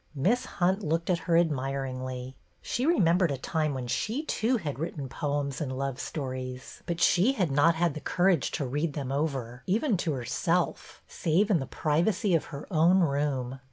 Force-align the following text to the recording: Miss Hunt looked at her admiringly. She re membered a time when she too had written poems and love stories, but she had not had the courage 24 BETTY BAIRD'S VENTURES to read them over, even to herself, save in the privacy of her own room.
Miss 0.15 0.45
Hunt 0.57 0.81
looked 0.81 1.11
at 1.11 1.19
her 1.29 1.37
admiringly. 1.37 2.35
She 2.63 2.87
re 2.87 2.99
membered 2.99 3.29
a 3.29 3.37
time 3.37 3.75
when 3.75 3.85
she 3.85 4.25
too 4.25 4.57
had 4.57 4.79
written 4.79 5.07
poems 5.07 5.61
and 5.61 5.77
love 5.77 5.99
stories, 5.99 6.81
but 6.87 6.99
she 6.99 7.33
had 7.33 7.51
not 7.51 7.75
had 7.75 7.93
the 7.93 7.99
courage 8.01 8.49
24 8.49 8.49
BETTY 8.49 8.71
BAIRD'S 8.87 8.95
VENTURES 8.95 8.95
to 8.95 8.99
read 8.99 9.05
them 9.05 9.11
over, 9.11 9.63
even 9.67 9.97
to 9.97 10.13
herself, 10.13 11.03
save 11.07 11.51
in 11.51 11.59
the 11.59 11.67
privacy 11.67 12.33
of 12.33 12.45
her 12.45 12.65
own 12.71 13.01
room. 13.01 13.59